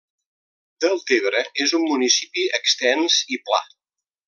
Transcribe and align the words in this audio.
Deltebre 0.85 1.43
és 1.65 1.75
un 1.79 1.85
municipi 1.91 2.47
extens 2.61 3.21
i 3.37 3.41
pla. 3.51 3.63